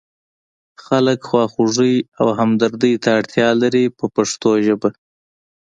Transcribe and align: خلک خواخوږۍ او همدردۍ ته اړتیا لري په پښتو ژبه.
خلک 0.85 1.19
خواخوږۍ 1.29 1.95
او 2.21 2.27
همدردۍ 2.39 2.93
ته 3.03 3.09
اړتیا 3.19 3.49
لري 3.61 3.83
په 3.97 4.05
پښتو 4.15 4.49
ژبه. 4.65 4.89